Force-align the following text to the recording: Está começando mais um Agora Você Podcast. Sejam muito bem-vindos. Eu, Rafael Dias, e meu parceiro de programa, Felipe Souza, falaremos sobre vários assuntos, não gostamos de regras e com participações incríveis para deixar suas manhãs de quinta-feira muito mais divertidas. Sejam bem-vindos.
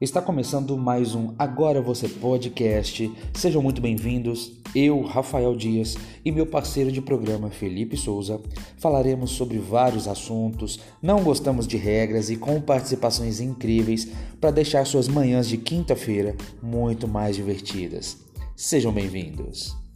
Está 0.00 0.22
começando 0.22 0.76
mais 0.76 1.16
um 1.16 1.34
Agora 1.36 1.82
Você 1.82 2.08
Podcast. 2.08 3.12
Sejam 3.34 3.60
muito 3.60 3.80
bem-vindos. 3.80 4.52
Eu, 4.72 5.02
Rafael 5.02 5.56
Dias, 5.56 5.96
e 6.24 6.30
meu 6.30 6.46
parceiro 6.46 6.92
de 6.92 7.02
programa, 7.02 7.50
Felipe 7.50 7.96
Souza, 7.96 8.40
falaremos 8.76 9.32
sobre 9.32 9.58
vários 9.58 10.06
assuntos, 10.06 10.78
não 11.02 11.24
gostamos 11.24 11.66
de 11.66 11.76
regras 11.76 12.30
e 12.30 12.36
com 12.36 12.60
participações 12.60 13.40
incríveis 13.40 14.08
para 14.40 14.52
deixar 14.52 14.86
suas 14.86 15.08
manhãs 15.08 15.48
de 15.48 15.58
quinta-feira 15.58 16.36
muito 16.62 17.08
mais 17.08 17.34
divertidas. 17.34 18.18
Sejam 18.54 18.92
bem-vindos. 18.92 19.87